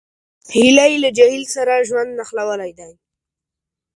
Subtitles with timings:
[0.55, 2.91] هیلۍ له جهیل سره ژوند نښلولی دی